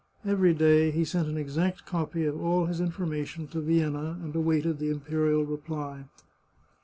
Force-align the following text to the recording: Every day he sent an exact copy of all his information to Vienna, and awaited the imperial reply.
Every 0.25 0.55
day 0.55 0.89
he 0.89 1.05
sent 1.05 1.27
an 1.27 1.37
exact 1.37 1.85
copy 1.85 2.25
of 2.25 2.41
all 2.43 2.65
his 2.65 2.81
information 2.81 3.45
to 3.49 3.61
Vienna, 3.61 4.17
and 4.23 4.35
awaited 4.35 4.79
the 4.79 4.89
imperial 4.89 5.45
reply. 5.45 6.05